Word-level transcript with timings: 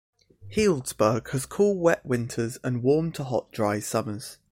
Healdsburg 0.51 1.29
has 1.29 1.45
cool, 1.45 1.77
wet 1.77 2.03
winters 2.03 2.57
and 2.63 2.81
warm 2.81 3.11
to 3.11 3.23
hot, 3.23 3.51
dry 3.51 3.79
summers. 3.79 4.39